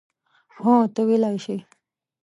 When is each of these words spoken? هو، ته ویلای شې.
هو، 0.59 0.73
ته 0.93 1.01
ویلای 1.07 1.37
شې. 1.43 1.57